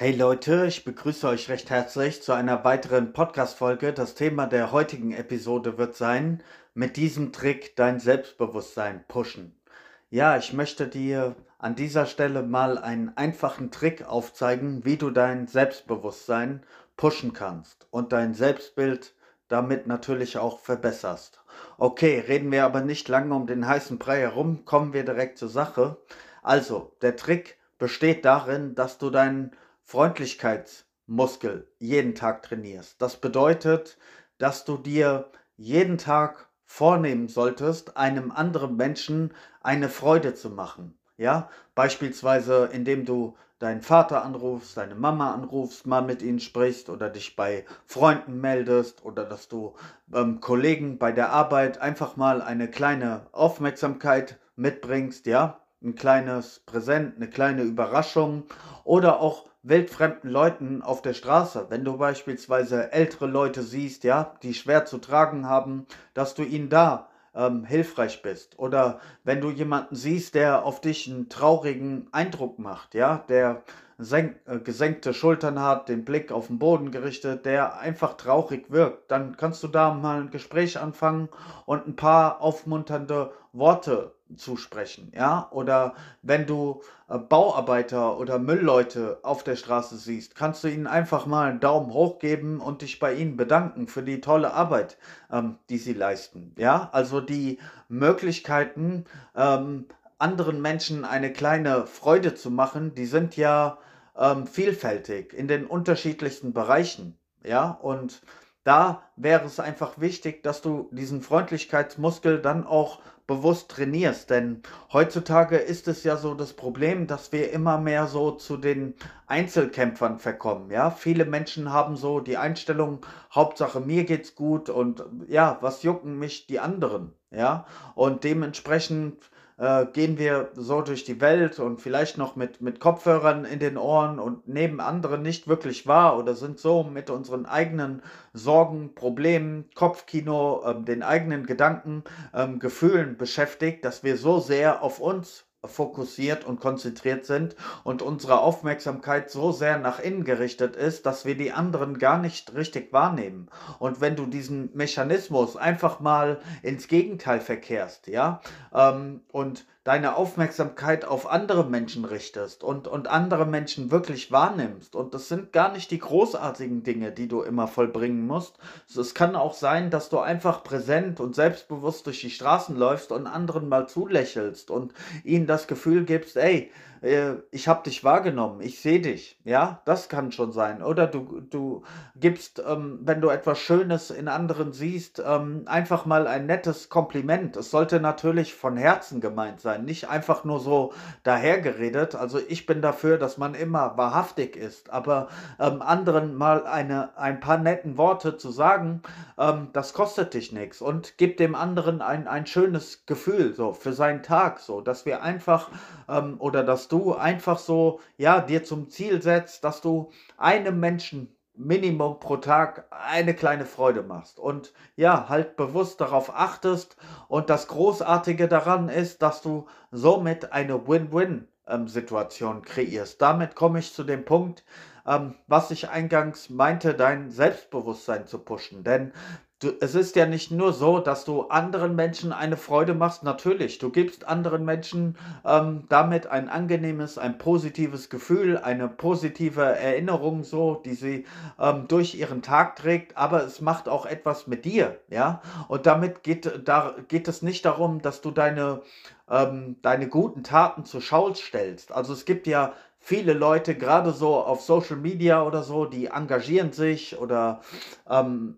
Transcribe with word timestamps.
Hey 0.00 0.16
Leute, 0.16 0.64
ich 0.64 0.86
begrüße 0.86 1.28
euch 1.28 1.50
recht 1.50 1.68
herzlich 1.68 2.22
zu 2.22 2.32
einer 2.32 2.64
weiteren 2.64 3.12
Podcast-Folge. 3.12 3.92
Das 3.92 4.14
Thema 4.14 4.46
der 4.46 4.72
heutigen 4.72 5.12
Episode 5.12 5.76
wird 5.76 5.94
sein, 5.94 6.42
mit 6.72 6.96
diesem 6.96 7.34
Trick 7.34 7.76
dein 7.76 8.00
Selbstbewusstsein 8.00 9.04
pushen. 9.08 9.60
Ja, 10.08 10.38
ich 10.38 10.54
möchte 10.54 10.88
dir 10.88 11.36
an 11.58 11.74
dieser 11.74 12.06
Stelle 12.06 12.42
mal 12.42 12.78
einen 12.78 13.14
einfachen 13.18 13.70
Trick 13.70 14.08
aufzeigen, 14.08 14.86
wie 14.86 14.96
du 14.96 15.10
dein 15.10 15.46
Selbstbewusstsein 15.46 16.62
pushen 16.96 17.34
kannst 17.34 17.86
und 17.90 18.12
dein 18.12 18.32
Selbstbild 18.32 19.12
damit 19.48 19.86
natürlich 19.86 20.38
auch 20.38 20.60
verbesserst. 20.60 21.42
Okay, 21.76 22.24
reden 22.26 22.50
wir 22.50 22.64
aber 22.64 22.80
nicht 22.80 23.06
lange 23.10 23.34
um 23.34 23.46
den 23.46 23.66
heißen 23.66 23.98
Brei 23.98 24.20
herum, 24.20 24.64
kommen 24.64 24.94
wir 24.94 25.04
direkt 25.04 25.36
zur 25.36 25.50
Sache. 25.50 25.98
Also, 26.42 26.96
der 27.02 27.16
Trick 27.16 27.58
besteht 27.78 28.24
darin, 28.24 28.74
dass 28.74 28.96
du 28.96 29.10
deinen 29.10 29.50
Freundlichkeitsmuskel 29.90 31.66
jeden 31.80 32.14
Tag 32.14 32.44
trainierst. 32.44 33.02
Das 33.02 33.16
bedeutet, 33.16 33.98
dass 34.38 34.64
du 34.64 34.76
dir 34.76 35.32
jeden 35.56 35.98
Tag 35.98 36.48
vornehmen 36.64 37.26
solltest, 37.26 37.96
einem 37.96 38.30
anderen 38.30 38.76
Menschen 38.76 39.34
eine 39.60 39.88
Freude 39.88 40.34
zu 40.34 40.48
machen. 40.48 40.96
Ja, 41.16 41.50
beispielsweise 41.74 42.70
indem 42.72 43.04
du 43.04 43.36
deinen 43.58 43.82
Vater 43.82 44.24
anrufst, 44.24 44.76
deine 44.76 44.94
Mama 44.94 45.34
anrufst, 45.34 45.88
mal 45.88 46.02
mit 46.02 46.22
ihnen 46.22 46.38
sprichst 46.38 46.88
oder 46.88 47.10
dich 47.10 47.34
bei 47.34 47.64
Freunden 47.84 48.40
meldest 48.40 49.04
oder 49.04 49.24
dass 49.24 49.48
du 49.48 49.74
ähm, 50.14 50.40
Kollegen 50.40 50.98
bei 50.98 51.10
der 51.10 51.30
Arbeit 51.30 51.78
einfach 51.78 52.14
mal 52.14 52.42
eine 52.42 52.70
kleine 52.70 53.26
Aufmerksamkeit 53.32 54.38
mitbringst, 54.54 55.26
ja, 55.26 55.60
ein 55.82 55.96
kleines 55.96 56.60
Präsent, 56.60 57.16
eine 57.16 57.28
kleine 57.28 57.62
Überraschung 57.62 58.44
oder 58.84 59.20
auch 59.20 59.49
wildfremden 59.62 60.30
Leuten 60.30 60.82
auf 60.82 61.02
der 61.02 61.14
Straße, 61.14 61.66
wenn 61.68 61.84
du 61.84 61.96
beispielsweise 61.98 62.92
ältere 62.92 63.26
Leute 63.26 63.62
siehst, 63.62 64.04
ja, 64.04 64.34
die 64.42 64.54
schwer 64.54 64.86
zu 64.86 64.98
tragen 64.98 65.46
haben, 65.46 65.86
dass 66.14 66.34
du 66.34 66.42
ihnen 66.42 66.70
da 66.70 67.08
ähm, 67.34 67.64
hilfreich 67.64 68.22
bist. 68.22 68.58
Oder 68.58 69.00
wenn 69.24 69.40
du 69.40 69.50
jemanden 69.50 69.96
siehst, 69.96 70.34
der 70.34 70.64
auf 70.64 70.80
dich 70.80 71.08
einen 71.08 71.28
traurigen 71.28 72.08
Eindruck 72.12 72.58
macht, 72.58 72.94
ja, 72.94 73.24
der 73.28 73.62
äh, 73.98 74.58
gesenkte 74.64 75.12
Schultern 75.12 75.60
hat, 75.60 75.88
den 75.88 76.04
Blick 76.04 76.32
auf 76.32 76.46
den 76.46 76.58
Boden 76.58 76.90
gerichtet, 76.90 77.44
der 77.44 77.78
einfach 77.78 78.14
traurig 78.14 78.70
wirkt, 78.70 79.10
dann 79.10 79.36
kannst 79.36 79.62
du 79.62 79.68
da 79.68 79.92
mal 79.92 80.22
ein 80.22 80.30
Gespräch 80.30 80.78
anfangen 80.80 81.28
und 81.66 81.86
ein 81.86 81.96
paar 81.96 82.40
aufmunternde 82.40 83.32
Worte 83.52 84.14
zusprechen, 84.36 85.12
ja? 85.14 85.48
Oder 85.50 85.94
wenn 86.22 86.46
du 86.46 86.82
äh, 87.08 87.18
Bauarbeiter 87.18 88.18
oder 88.18 88.38
Müllleute 88.38 89.18
auf 89.22 89.44
der 89.44 89.56
Straße 89.56 89.96
siehst, 89.96 90.34
kannst 90.34 90.64
du 90.64 90.68
ihnen 90.68 90.86
einfach 90.86 91.26
mal 91.26 91.48
einen 91.48 91.60
Daumen 91.60 91.92
hoch 91.92 92.18
geben 92.18 92.60
und 92.60 92.82
dich 92.82 92.98
bei 92.98 93.14
ihnen 93.14 93.36
bedanken 93.36 93.86
für 93.88 94.02
die 94.02 94.20
tolle 94.20 94.52
Arbeit, 94.52 94.98
ähm, 95.30 95.58
die 95.68 95.78
sie 95.78 95.94
leisten, 95.94 96.54
ja? 96.58 96.88
Also 96.92 97.20
die 97.20 97.58
Möglichkeiten, 97.88 99.04
ähm, 99.34 99.86
anderen 100.18 100.60
Menschen 100.60 101.04
eine 101.04 101.32
kleine 101.32 101.86
Freude 101.86 102.34
zu 102.34 102.50
machen, 102.50 102.94
die 102.94 103.06
sind 103.06 103.36
ja 103.36 103.78
ähm, 104.16 104.46
vielfältig 104.46 105.32
in 105.32 105.48
den 105.48 105.66
unterschiedlichsten 105.66 106.52
Bereichen, 106.52 107.18
ja? 107.44 107.70
Und 107.70 108.22
da 108.64 109.02
wäre 109.16 109.46
es 109.46 109.58
einfach 109.58 110.00
wichtig, 110.00 110.42
dass 110.42 110.60
du 110.60 110.88
diesen 110.92 111.22
Freundlichkeitsmuskel 111.22 112.42
dann 112.42 112.66
auch 112.66 113.00
bewusst 113.26 113.70
trainierst. 113.70 114.28
Denn 114.28 114.62
heutzutage 114.92 115.56
ist 115.56 115.88
es 115.88 116.02
ja 116.04 116.16
so 116.16 116.34
das 116.34 116.52
Problem, 116.52 117.06
dass 117.06 117.30
wir 117.32 117.52
immer 117.52 117.78
mehr 117.78 118.06
so 118.06 118.32
zu 118.32 118.56
den 118.56 118.94
Einzelkämpfern 119.28 120.18
verkommen. 120.18 120.70
Ja, 120.70 120.90
viele 120.90 121.24
Menschen 121.24 121.72
haben 121.72 121.96
so 121.96 122.20
die 122.20 122.36
Einstellung, 122.36 123.06
Hauptsache 123.32 123.80
mir 123.80 124.04
geht's 124.04 124.34
gut 124.34 124.68
und 124.68 125.04
ja, 125.28 125.58
was 125.60 125.82
jucken 125.82 126.18
mich 126.18 126.46
die 126.46 126.58
anderen? 126.58 127.14
Ja, 127.30 127.66
und 127.94 128.24
dementsprechend 128.24 129.30
äh, 129.60 129.86
gehen 129.92 130.18
wir 130.18 130.50
so 130.54 130.80
durch 130.80 131.04
die 131.04 131.20
Welt 131.20 131.58
und 131.60 131.82
vielleicht 131.82 132.16
noch 132.16 132.34
mit, 132.34 132.62
mit 132.62 132.80
Kopfhörern 132.80 133.44
in 133.44 133.58
den 133.58 133.76
Ohren 133.76 134.18
und 134.18 134.48
nehmen 134.48 134.80
andere 134.80 135.18
nicht 135.18 135.48
wirklich 135.48 135.86
wahr 135.86 136.18
oder 136.18 136.34
sind 136.34 136.58
so 136.58 136.82
mit 136.82 137.10
unseren 137.10 137.44
eigenen 137.44 138.02
Sorgen, 138.32 138.94
Problemen, 138.94 139.68
Kopfkino, 139.74 140.62
ähm, 140.64 140.86
den 140.86 141.02
eigenen 141.02 141.44
Gedanken, 141.44 142.04
ähm, 142.34 142.58
Gefühlen 142.58 143.18
beschäftigt, 143.18 143.84
dass 143.84 144.02
wir 144.02 144.16
so 144.16 144.40
sehr 144.40 144.82
auf 144.82 144.98
uns 144.98 145.44
fokussiert 145.64 146.44
und 146.44 146.58
konzentriert 146.60 147.26
sind 147.26 147.54
und 147.84 148.00
unsere 148.02 148.40
Aufmerksamkeit 148.40 149.30
so 149.30 149.52
sehr 149.52 149.78
nach 149.78 149.98
innen 149.98 150.24
gerichtet 150.24 150.74
ist, 150.74 151.04
dass 151.04 151.24
wir 151.24 151.36
die 151.36 151.52
anderen 151.52 151.98
gar 151.98 152.18
nicht 152.18 152.54
richtig 152.54 152.92
wahrnehmen. 152.92 153.50
Und 153.78 154.00
wenn 154.00 154.16
du 154.16 154.26
diesen 154.26 154.70
Mechanismus 154.74 155.56
einfach 155.56 156.00
mal 156.00 156.40
ins 156.62 156.88
Gegenteil 156.88 157.40
verkehrst, 157.40 158.06
ja, 158.06 158.40
ähm, 158.72 159.20
und 159.32 159.66
deine 159.84 160.16
Aufmerksamkeit 160.16 161.06
auf 161.06 161.30
andere 161.30 161.64
Menschen 161.64 162.04
richtest 162.04 162.62
und, 162.62 162.86
und 162.86 163.08
andere 163.08 163.46
Menschen 163.46 163.90
wirklich 163.90 164.30
wahrnimmst. 164.30 164.94
Und 164.94 165.14
das 165.14 165.28
sind 165.28 165.52
gar 165.52 165.72
nicht 165.72 165.90
die 165.90 165.98
großartigen 165.98 166.82
Dinge, 166.82 167.12
die 167.12 167.28
du 167.28 167.40
immer 167.40 167.66
vollbringen 167.66 168.26
musst. 168.26 168.58
Es 168.94 169.14
kann 169.14 169.34
auch 169.36 169.54
sein, 169.54 169.90
dass 169.90 170.10
du 170.10 170.18
einfach 170.18 170.64
präsent 170.64 171.18
und 171.18 171.34
selbstbewusst 171.34 172.06
durch 172.06 172.20
die 172.20 172.30
Straßen 172.30 172.76
läufst 172.76 173.10
und 173.10 173.26
anderen 173.26 173.68
mal 173.68 173.88
zulächelst 173.88 174.70
und 174.70 174.92
ihnen 175.24 175.46
das 175.46 175.66
Gefühl 175.66 176.04
gibst, 176.04 176.36
ey, 176.36 176.70
äh, 177.02 177.36
ich 177.50 177.68
habe 177.68 177.82
dich 177.84 178.04
wahrgenommen, 178.04 178.60
ich 178.60 178.80
sehe 178.80 179.00
dich. 179.00 179.38
Ja, 179.44 179.80
das 179.84 180.08
kann 180.08 180.32
schon 180.32 180.52
sein. 180.52 180.82
Oder 180.82 181.06
du, 181.06 181.40
du 181.40 181.82
gibst, 182.16 182.62
ähm, 182.66 183.00
wenn 183.02 183.20
du 183.20 183.28
etwas 183.28 183.58
Schönes 183.58 184.10
in 184.10 184.28
anderen 184.28 184.72
siehst, 184.72 185.22
ähm, 185.24 185.62
einfach 185.66 186.06
mal 186.06 186.26
ein 186.26 186.46
nettes 186.46 186.88
Kompliment. 186.88 187.56
Es 187.56 187.70
sollte 187.70 188.00
natürlich 188.00 188.54
von 188.54 188.76
Herzen 188.76 189.20
gemeint 189.20 189.60
sein, 189.60 189.69
nicht 189.78 190.08
einfach 190.08 190.44
nur 190.44 190.60
so 190.60 190.92
dahergeredet. 191.22 192.14
Also 192.14 192.38
ich 192.48 192.66
bin 192.66 192.82
dafür, 192.82 193.18
dass 193.18 193.38
man 193.38 193.54
immer 193.54 193.96
wahrhaftig 193.96 194.56
ist, 194.56 194.90
aber 194.90 195.28
ähm, 195.58 195.82
anderen 195.82 196.34
mal 196.34 196.66
eine, 196.66 197.16
ein 197.16 197.40
paar 197.40 197.58
netten 197.58 197.96
Worte 197.96 198.36
zu 198.36 198.50
sagen, 198.50 199.02
ähm, 199.38 199.68
das 199.72 199.92
kostet 199.92 200.34
dich 200.34 200.52
nichts 200.52 200.80
und 200.80 201.18
gibt 201.18 201.40
dem 201.40 201.54
anderen 201.54 202.02
ein, 202.02 202.26
ein 202.28 202.46
schönes 202.46 203.06
Gefühl 203.06 203.54
so 203.54 203.72
für 203.72 203.92
seinen 203.92 204.22
Tag, 204.22 204.60
so 204.60 204.80
dass 204.80 205.06
wir 205.06 205.22
einfach 205.22 205.70
ähm, 206.08 206.36
oder 206.38 206.62
dass 206.62 206.88
du 206.88 207.14
einfach 207.14 207.58
so, 207.58 208.00
ja, 208.16 208.40
dir 208.40 208.64
zum 208.64 208.90
Ziel 208.90 209.22
setzt, 209.22 209.64
dass 209.64 209.80
du 209.80 210.10
einem 210.36 210.80
Menschen 210.80 211.36
Minimum 211.60 212.20
pro 212.20 212.38
Tag 212.38 212.86
eine 212.90 213.34
kleine 213.34 213.66
Freude 213.66 214.02
machst 214.02 214.38
und 214.38 214.72
ja, 214.96 215.28
halt 215.28 215.56
bewusst 215.56 216.00
darauf 216.00 216.34
achtest 216.34 216.96
und 217.28 217.50
das 217.50 217.68
Großartige 217.68 218.48
daran 218.48 218.88
ist, 218.88 219.22
dass 219.22 219.42
du 219.42 219.66
somit 219.90 220.52
eine 220.52 220.88
Win-Win-Situation 220.88 222.56
ähm, 222.56 222.62
kreierst. 222.62 223.20
Damit 223.20 223.54
komme 223.54 223.78
ich 223.78 223.92
zu 223.92 224.04
dem 224.04 224.24
Punkt, 224.24 224.64
ähm, 225.06 225.34
was 225.46 225.70
ich 225.70 225.90
eingangs 225.90 226.48
meinte, 226.50 226.94
dein 226.94 227.30
Selbstbewusstsein 227.30 228.26
zu 228.26 228.38
pushen. 228.38 228.82
Denn 228.82 229.12
Du, 229.60 229.74
es 229.80 229.94
ist 229.94 230.16
ja 230.16 230.24
nicht 230.24 230.50
nur 230.50 230.72
so, 230.72 231.00
dass 231.00 231.26
du 231.26 231.42
anderen 231.42 231.94
Menschen 231.94 232.32
eine 232.32 232.56
Freude 232.56 232.94
machst. 232.94 233.24
Natürlich, 233.24 233.76
du 233.76 233.90
gibst 233.90 234.26
anderen 234.26 234.64
Menschen 234.64 235.18
ähm, 235.44 235.84
damit 235.90 236.26
ein 236.28 236.48
angenehmes, 236.48 237.18
ein 237.18 237.36
positives 237.36 238.08
Gefühl, 238.08 238.56
eine 238.56 238.88
positive 238.88 239.60
Erinnerung, 239.60 240.44
so, 240.44 240.76
die 240.82 240.94
sie 240.94 241.26
ähm, 241.58 241.86
durch 241.88 242.14
ihren 242.14 242.40
Tag 242.40 242.76
trägt. 242.76 243.18
Aber 243.18 243.44
es 243.44 243.60
macht 243.60 243.86
auch 243.86 244.06
etwas 244.06 244.46
mit 244.46 244.64
dir, 244.64 244.98
ja. 245.10 245.42
Und 245.68 245.84
damit 245.84 246.22
geht, 246.22 246.50
da 246.64 246.94
geht 247.08 247.28
es 247.28 247.42
nicht 247.42 247.66
darum, 247.66 248.00
dass 248.00 248.22
du 248.22 248.30
deine 248.30 248.80
ähm, 249.28 249.76
deine 249.82 250.08
guten 250.08 250.42
Taten 250.42 250.86
zur 250.86 251.02
Schau 251.02 251.34
stellst. 251.34 251.92
Also 251.92 252.14
es 252.14 252.24
gibt 252.24 252.46
ja 252.46 252.72
viele 252.98 253.34
Leute, 253.34 253.74
gerade 253.74 254.12
so 254.12 254.36
auf 254.36 254.62
Social 254.62 254.96
Media 254.96 255.42
oder 255.42 255.62
so, 255.62 255.84
die 255.84 256.06
engagieren 256.06 256.72
sich 256.72 257.18
oder 257.18 257.60
ähm, 258.08 258.56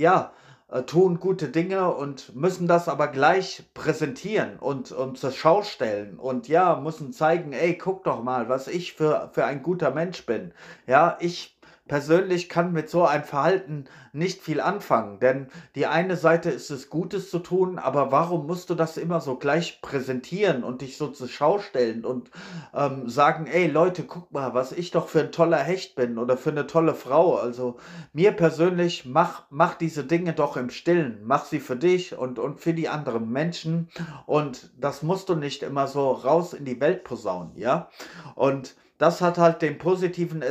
ja, 0.00 0.32
äh, 0.68 0.82
tun 0.82 1.20
gute 1.20 1.48
Dinge 1.48 1.94
und 1.94 2.34
müssen 2.34 2.66
das 2.66 2.88
aber 2.88 3.08
gleich 3.08 3.64
präsentieren 3.74 4.58
und, 4.58 4.92
und 4.92 5.18
zur 5.18 5.30
Schau 5.30 5.62
stellen 5.62 6.18
und 6.18 6.48
ja, 6.48 6.76
müssen 6.76 7.12
zeigen, 7.12 7.52
ey, 7.52 7.76
guck 7.76 8.04
doch 8.04 8.22
mal, 8.22 8.48
was 8.48 8.66
ich 8.66 8.94
für, 8.94 9.30
für 9.32 9.44
ein 9.44 9.62
guter 9.62 9.90
Mensch 9.90 10.24
bin. 10.26 10.52
Ja, 10.86 11.16
ich 11.20 11.59
persönlich 11.90 12.48
kann 12.48 12.72
mit 12.72 12.88
so 12.88 13.04
einem 13.04 13.24
Verhalten 13.24 13.86
nicht 14.12 14.42
viel 14.42 14.60
anfangen, 14.60 15.18
denn 15.18 15.48
die 15.74 15.86
eine 15.86 16.16
Seite 16.16 16.48
ist 16.48 16.70
es 16.70 16.88
Gutes 16.88 17.30
zu 17.30 17.40
tun, 17.40 17.80
aber 17.80 18.12
warum 18.12 18.46
musst 18.46 18.70
du 18.70 18.76
das 18.76 18.96
immer 18.96 19.20
so 19.20 19.34
gleich 19.34 19.82
präsentieren 19.82 20.62
und 20.62 20.82
dich 20.82 20.96
so 20.96 21.08
zur 21.08 21.26
Schau 21.26 21.58
stellen 21.58 22.04
und 22.04 22.30
ähm, 22.72 23.08
sagen, 23.08 23.48
ey 23.48 23.66
Leute, 23.66 24.04
guck 24.04 24.30
mal, 24.30 24.54
was 24.54 24.70
ich 24.70 24.92
doch 24.92 25.08
für 25.08 25.22
ein 25.22 25.32
toller 25.32 25.58
Hecht 25.58 25.96
bin 25.96 26.16
oder 26.16 26.36
für 26.36 26.50
eine 26.50 26.68
tolle 26.68 26.94
Frau. 26.94 27.34
Also 27.34 27.78
mir 28.12 28.30
persönlich, 28.30 29.04
mach, 29.04 29.46
mach 29.50 29.74
diese 29.74 30.04
Dinge 30.04 30.32
doch 30.32 30.56
im 30.56 30.70
Stillen, 30.70 31.22
mach 31.24 31.44
sie 31.44 31.58
für 31.58 31.74
dich 31.76 32.16
und, 32.16 32.38
und 32.38 32.60
für 32.60 32.72
die 32.72 32.88
anderen 32.88 33.28
Menschen 33.32 33.88
und 34.26 34.70
das 34.78 35.02
musst 35.02 35.28
du 35.28 35.34
nicht 35.34 35.64
immer 35.64 35.88
so 35.88 36.12
raus 36.12 36.52
in 36.52 36.64
die 36.64 36.80
Welt 36.80 37.02
posaunen, 37.02 37.56
ja? 37.56 37.88
Und 38.36 38.76
das 39.00 39.22
hat 39.22 39.38
halt 39.38 39.62
den 39.62 39.78
positiven 39.78 40.42
äh, 40.42 40.48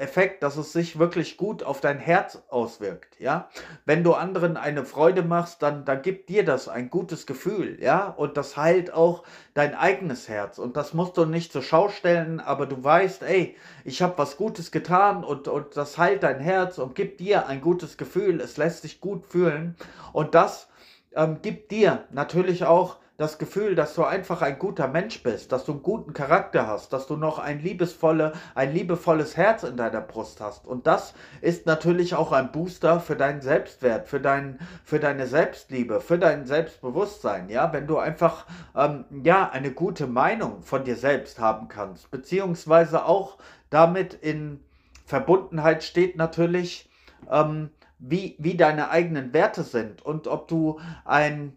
Effekt, 0.00 0.42
dass 0.42 0.56
es 0.56 0.72
sich 0.72 0.98
wirklich 0.98 1.36
gut 1.36 1.62
auf 1.62 1.80
dein 1.80 2.00
Herz 2.00 2.42
auswirkt, 2.48 3.20
ja. 3.20 3.48
Wenn 3.84 4.02
du 4.02 4.14
anderen 4.14 4.56
eine 4.56 4.84
Freude 4.84 5.22
machst, 5.22 5.62
dann, 5.62 5.84
dann 5.84 6.02
gibt 6.02 6.28
dir 6.28 6.44
das 6.44 6.66
ein 6.66 6.90
gutes 6.90 7.24
Gefühl, 7.24 7.78
ja, 7.80 8.08
und 8.08 8.36
das 8.36 8.56
heilt 8.56 8.92
auch 8.92 9.22
dein 9.54 9.76
eigenes 9.76 10.28
Herz. 10.28 10.58
Und 10.58 10.76
das 10.76 10.92
musst 10.92 11.16
du 11.16 11.24
nicht 11.24 11.52
zur 11.52 11.62
Schau 11.62 11.88
stellen, 11.88 12.40
aber 12.40 12.66
du 12.66 12.82
weißt, 12.82 13.22
ey, 13.22 13.56
ich 13.84 14.02
habe 14.02 14.18
was 14.18 14.36
Gutes 14.36 14.72
getan 14.72 15.22
und, 15.22 15.46
und 15.46 15.76
das 15.76 15.96
heilt 15.96 16.24
dein 16.24 16.40
Herz 16.40 16.78
und 16.78 16.96
gibt 16.96 17.20
dir 17.20 17.46
ein 17.46 17.60
gutes 17.60 17.96
Gefühl, 17.96 18.40
es 18.40 18.56
lässt 18.56 18.82
sich 18.82 19.00
gut 19.00 19.24
fühlen. 19.24 19.76
Und 20.12 20.34
das 20.34 20.66
ähm, 21.14 21.38
gibt 21.42 21.70
dir 21.70 22.02
natürlich 22.10 22.64
auch 22.64 22.96
das 23.16 23.38
Gefühl, 23.38 23.76
dass 23.76 23.94
du 23.94 24.02
einfach 24.02 24.42
ein 24.42 24.58
guter 24.58 24.88
Mensch 24.88 25.22
bist, 25.22 25.52
dass 25.52 25.64
du 25.64 25.72
einen 25.72 25.82
guten 25.82 26.12
Charakter 26.12 26.66
hast, 26.66 26.92
dass 26.92 27.06
du 27.06 27.16
noch 27.16 27.38
ein 27.38 27.60
liebesvolle, 27.60 28.32
ein 28.56 28.72
liebevolles 28.72 29.36
Herz 29.36 29.62
in 29.62 29.76
deiner 29.76 30.00
Brust 30.00 30.40
hast. 30.40 30.66
Und 30.66 30.88
das 30.88 31.14
ist 31.40 31.64
natürlich 31.64 32.16
auch 32.16 32.32
ein 32.32 32.50
Booster 32.50 32.98
für 32.98 33.14
deinen 33.14 33.40
Selbstwert, 33.40 34.08
für, 34.08 34.18
dein, 34.18 34.58
für 34.82 34.98
deine 34.98 35.28
Selbstliebe, 35.28 36.00
für 36.00 36.18
dein 36.18 36.44
Selbstbewusstsein. 36.46 37.48
Ja, 37.48 37.72
wenn 37.72 37.86
du 37.86 37.98
einfach 37.98 38.46
ähm, 38.74 39.04
ja 39.22 39.48
eine 39.48 39.70
gute 39.70 40.08
Meinung 40.08 40.62
von 40.62 40.82
dir 40.82 40.96
selbst 40.96 41.38
haben 41.38 41.68
kannst, 41.68 42.10
beziehungsweise 42.10 43.04
auch 43.04 43.38
damit 43.70 44.14
in 44.14 44.64
Verbundenheit 45.06 45.84
steht 45.84 46.16
natürlich, 46.16 46.90
ähm, 47.30 47.70
wie, 48.00 48.34
wie 48.40 48.56
deine 48.56 48.90
eigenen 48.90 49.32
Werte 49.32 49.62
sind 49.62 50.02
und 50.04 50.26
ob 50.26 50.48
du 50.48 50.80
ein 51.04 51.56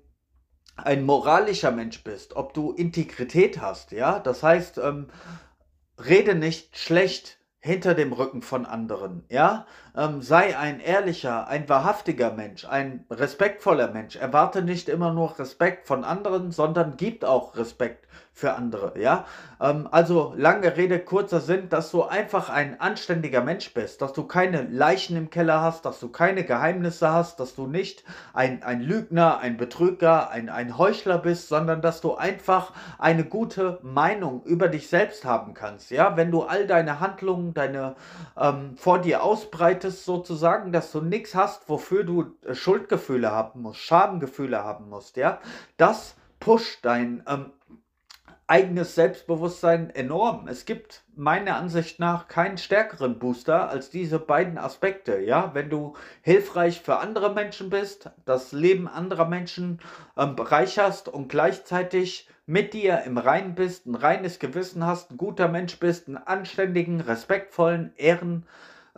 ein 0.78 1.04
moralischer 1.04 1.72
Mensch 1.72 2.04
bist, 2.04 2.36
ob 2.36 2.54
du 2.54 2.72
Integrität 2.72 3.60
hast, 3.60 3.92
ja, 3.92 4.20
das 4.20 4.44
heißt, 4.44 4.78
ähm, 4.78 5.08
rede 6.04 6.36
nicht 6.36 6.78
schlecht 6.78 7.40
hinter 7.60 7.96
dem 7.96 8.14
Rücken 8.14 8.42
von 8.42 8.66
anderen, 8.66 9.26
ja, 9.30 9.66
ähm, 9.98 10.22
sei 10.22 10.56
ein 10.56 10.80
ehrlicher, 10.80 11.48
ein 11.48 11.68
wahrhaftiger 11.68 12.32
Mensch, 12.32 12.66
ein 12.66 13.06
respektvoller 13.10 13.90
Mensch, 13.90 14.16
erwarte 14.16 14.62
nicht 14.62 14.88
immer 14.88 15.12
nur 15.12 15.38
Respekt 15.40 15.88
von 15.88 16.04
anderen, 16.04 16.52
sondern 16.52 16.94
gib 16.98 17.24
auch 17.24 17.58
Respekt 17.58 18.08
für 18.38 18.54
andere, 18.54 18.94
ja. 19.00 19.26
Ähm, 19.60 19.88
also 19.90 20.36
lange 20.38 20.78
Rede, 20.78 21.00
kurzer 21.00 21.40
Sinn, 21.40 21.70
dass 21.70 21.90
du 21.90 22.04
einfach 22.04 22.50
ein 22.50 22.80
anständiger 22.80 23.42
Mensch 23.42 23.74
bist, 23.74 24.04
dass 24.04 24.14
du 24.14 24.26
keine 24.26 24.62
Leichen 24.62 25.18
im 25.18 25.32
Keller 25.32 25.62
hast, 25.62 25.86
dass 25.86 26.00
du 26.00 26.10
keine 26.10 26.44
Geheimnisse 26.44 27.12
hast, 27.12 27.40
dass 27.40 27.56
du 27.56 27.66
nicht 27.66 28.04
ein, 28.34 28.62
ein 28.62 28.82
Lügner, 28.82 29.40
ein 29.40 29.58
Betrüger, 29.58 30.30
ein, 30.30 30.50
ein 30.50 30.78
Heuchler 30.78 31.18
bist, 31.18 31.50
sondern 31.50 31.82
dass 31.82 32.00
du 32.00 32.14
einfach 32.14 32.74
eine 33.00 33.24
gute 33.24 33.80
Meinung 33.82 34.44
über 34.44 34.68
dich 34.68 34.88
selbst 34.88 35.26
haben 35.26 35.56
kannst, 35.56 35.90
ja. 35.90 36.16
Wenn 36.16 36.30
du 36.30 36.44
all 36.44 36.68
deine 36.68 37.00
Handlungen, 37.00 37.56
deine 37.56 37.96
ähm, 38.40 38.78
vor 38.78 39.00
dir 39.00 39.24
ausbreitest, 39.24 39.87
sozusagen, 39.92 40.72
dass 40.72 40.92
du 40.92 41.02
nichts 41.02 41.36
hast, 41.36 41.70
wofür 41.70 42.04
du 42.04 42.36
äh, 42.46 42.54
Schuldgefühle 42.56 43.32
haben 43.32 43.62
musst, 43.62 43.80
Schamgefühle 43.80 44.64
haben 44.64 44.90
musst, 44.90 45.18
ja. 45.18 45.40
Das 45.78 46.16
pusht 46.40 46.80
dein 46.84 47.24
ähm, 47.28 47.52
eigenes 48.48 48.96
Selbstbewusstsein 48.96 49.90
enorm. 49.90 50.48
Es 50.48 50.66
gibt 50.66 51.04
meiner 51.16 51.58
Ansicht 51.58 52.00
nach 52.00 52.30
keinen 52.30 52.58
stärkeren 52.58 53.20
Booster 53.20 53.70
als 53.70 53.90
diese 53.90 54.20
beiden 54.20 54.58
Aspekte. 54.58 55.20
Ja, 55.20 55.54
wenn 55.54 55.70
du 55.70 55.96
hilfreich 56.22 56.82
für 56.82 56.98
andere 56.98 57.34
Menschen 57.34 57.70
bist, 57.70 58.10
das 58.24 58.54
Leben 58.54 58.88
anderer 58.88 59.28
Menschen 59.28 59.82
ähm, 60.16 60.38
bereicherst 60.38 61.10
und 61.10 61.28
gleichzeitig 61.28 62.30
mit 62.46 62.74
dir 62.74 63.04
im 63.04 63.18
Reinen 63.18 63.56
bist, 63.56 63.86
ein 63.86 63.96
reines 63.96 64.40
Gewissen 64.40 64.86
hast, 64.86 65.12
ein 65.12 65.18
guter 65.18 65.50
Mensch 65.50 65.78
bist, 65.80 66.08
einen 66.08 66.16
anständigen, 66.16 67.02
respektvollen, 67.02 67.92
ehren 67.98 68.46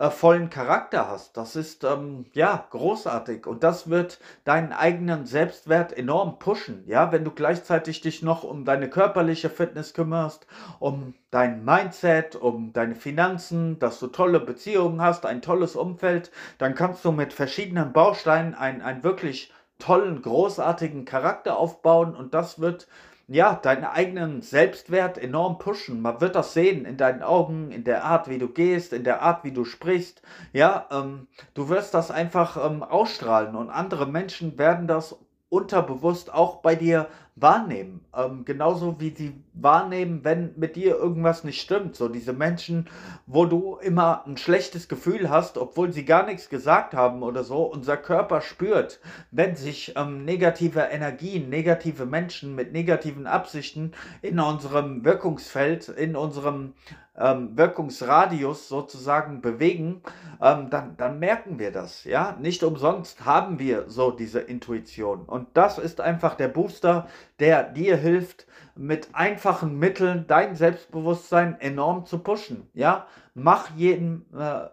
äh, 0.00 0.10
vollen 0.10 0.48
Charakter 0.48 1.08
hast. 1.08 1.36
Das 1.36 1.56
ist 1.56 1.84
ähm, 1.84 2.24
ja 2.32 2.66
großartig 2.70 3.46
und 3.46 3.62
das 3.62 3.90
wird 3.90 4.18
deinen 4.44 4.72
eigenen 4.72 5.26
Selbstwert 5.26 5.92
enorm 5.92 6.38
pushen. 6.38 6.84
Ja, 6.86 7.12
wenn 7.12 7.22
du 7.22 7.30
gleichzeitig 7.30 8.00
dich 8.00 8.22
noch 8.22 8.42
um 8.42 8.64
deine 8.64 8.88
körperliche 8.88 9.50
Fitness 9.50 9.92
kümmerst, 9.92 10.46
um 10.78 11.12
dein 11.30 11.66
Mindset, 11.66 12.34
um 12.34 12.72
deine 12.72 12.94
Finanzen, 12.94 13.78
dass 13.78 14.00
du 14.00 14.06
tolle 14.06 14.40
Beziehungen 14.40 15.02
hast, 15.02 15.26
ein 15.26 15.42
tolles 15.42 15.76
Umfeld, 15.76 16.32
dann 16.56 16.74
kannst 16.74 17.04
du 17.04 17.12
mit 17.12 17.34
verschiedenen 17.34 17.92
Bausteinen 17.92 18.54
einen 18.54 19.04
wirklich 19.04 19.52
tollen, 19.78 20.22
großartigen 20.22 21.04
Charakter 21.04 21.58
aufbauen 21.58 22.16
und 22.16 22.32
das 22.32 22.58
wird 22.58 22.88
ja, 23.32 23.54
deinen 23.54 23.84
eigenen 23.84 24.42
Selbstwert 24.42 25.16
enorm 25.16 25.58
pushen. 25.58 26.02
Man 26.02 26.20
wird 26.20 26.34
das 26.34 26.52
sehen 26.52 26.84
in 26.84 26.96
deinen 26.96 27.22
Augen, 27.22 27.70
in 27.70 27.84
der 27.84 28.04
Art, 28.04 28.28
wie 28.28 28.38
du 28.38 28.48
gehst, 28.48 28.92
in 28.92 29.04
der 29.04 29.22
Art, 29.22 29.44
wie 29.44 29.52
du 29.52 29.64
sprichst. 29.64 30.20
Ja, 30.52 30.86
ähm, 30.90 31.28
du 31.54 31.68
wirst 31.68 31.94
das 31.94 32.10
einfach 32.10 32.56
ähm, 32.56 32.82
ausstrahlen 32.82 33.54
und 33.54 33.70
andere 33.70 34.06
Menschen 34.06 34.58
werden 34.58 34.88
das 34.88 35.16
unterbewusst 35.48 36.34
auch 36.34 36.56
bei 36.56 36.74
dir 36.74 37.06
wahrnehmen. 37.36 38.04
Ähm, 38.16 38.44
genauso 38.44 39.00
wie 39.00 39.10
sie 39.10 39.32
wahrnehmen, 39.54 40.20
wenn 40.24 40.52
mit 40.56 40.76
dir 40.76 40.96
irgendwas 40.96 41.44
nicht 41.44 41.60
stimmt. 41.60 41.96
So 41.96 42.08
diese 42.08 42.32
Menschen, 42.32 42.88
wo 43.26 43.46
du 43.46 43.76
immer 43.76 44.24
ein 44.26 44.36
schlechtes 44.36 44.88
Gefühl 44.88 45.30
hast, 45.30 45.58
obwohl 45.58 45.92
sie 45.92 46.04
gar 46.04 46.26
nichts 46.26 46.48
gesagt 46.48 46.94
haben 46.94 47.22
oder 47.22 47.44
so. 47.44 47.64
Unser 47.64 47.96
Körper 47.96 48.40
spürt, 48.40 49.00
wenn 49.30 49.56
sich 49.56 49.94
ähm, 49.96 50.24
negative 50.24 50.80
Energien, 50.80 51.48
negative 51.48 52.06
Menschen 52.06 52.54
mit 52.54 52.72
negativen 52.72 53.26
Absichten 53.26 53.92
in 54.22 54.38
unserem 54.38 55.04
Wirkungsfeld, 55.04 55.88
in 55.88 56.16
unserem 56.16 56.74
ähm, 57.20 57.56
Wirkungsradius 57.56 58.68
sozusagen 58.68 59.40
bewegen, 59.40 60.02
ähm, 60.40 60.70
dann, 60.70 60.96
dann 60.96 61.18
merken 61.18 61.58
wir 61.58 61.70
das. 61.70 62.04
Ja, 62.04 62.36
nicht 62.40 62.62
umsonst 62.62 63.24
haben 63.24 63.58
wir 63.58 63.84
so 63.88 64.10
diese 64.10 64.40
Intuition. 64.40 65.22
Und 65.22 65.48
das 65.54 65.78
ist 65.78 66.00
einfach 66.00 66.34
der 66.34 66.48
Booster, 66.48 67.08
der 67.38 67.64
dir 67.64 67.96
hilft, 67.96 68.46
mit 68.74 69.08
einfachen 69.12 69.78
Mitteln 69.78 70.24
dein 70.26 70.56
Selbstbewusstsein 70.56 71.60
enorm 71.60 72.06
zu 72.06 72.18
pushen. 72.18 72.68
Ja, 72.72 73.06
mach 73.34 73.70
jeden 73.76 74.26
äh, 74.34 74.68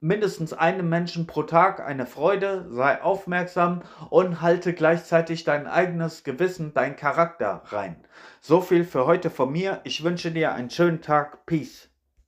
mindestens 0.00 0.52
einem 0.52 0.88
Menschen 0.88 1.26
pro 1.26 1.44
Tag 1.44 1.80
eine 1.80 2.06
Freude, 2.06 2.66
sei 2.70 3.00
aufmerksam 3.02 3.82
und 4.08 4.40
halte 4.40 4.72
gleichzeitig 4.72 5.44
dein 5.44 5.66
eigenes 5.66 6.24
Gewissen, 6.24 6.74
dein 6.74 6.96
Charakter 6.96 7.62
rein. 7.66 7.96
So 8.40 8.60
viel 8.60 8.84
für 8.84 9.06
heute 9.06 9.30
von 9.30 9.52
mir. 9.52 9.80
Ich 9.84 10.02
wünsche 10.02 10.32
dir 10.32 10.52
einen 10.52 10.70
schönen 10.70 11.02
Tag. 11.02 11.46
Peace. 11.46 11.89